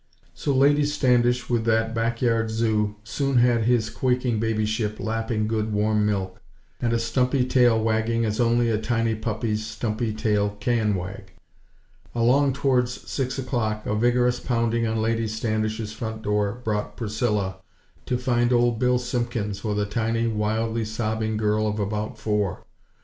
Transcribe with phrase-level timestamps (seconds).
[0.33, 5.71] So Lady Standish, with that "back yard zoo" soon had his quaking babyship lapping good
[5.71, 6.41] warm milk,
[6.81, 11.33] and a stumpy tail wagging as only a tiny puppy's stumpy tail can wag.
[12.15, 17.57] Along towards six o'clock a vigorous pounding on Lady Standish's front door brought Priscilla,
[18.07, 22.65] to find Old Bill Simpkins with a tiny, wildly sobbing girl of about four.